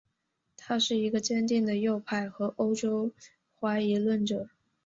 [0.57, 3.11] 他是一个坚定的右派和欧洲
[3.59, 4.49] 怀疑论者。